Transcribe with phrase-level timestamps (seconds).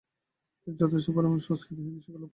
[0.61, 2.29] তিনি যথেষ্ট পরিমাণে সংস্কৃত ও হিন্দি শিক্ষালাভ করেন।